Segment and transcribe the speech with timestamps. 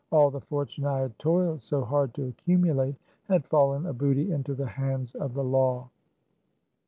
[0.11, 2.95] All the fortune I had toiled so hard to accumulate
[3.27, 5.91] had fallen a booty into the hands of the law.